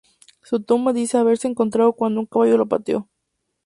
[0.41, 3.07] Su tumba dice haberse encontrado cuando un caballo la pateó.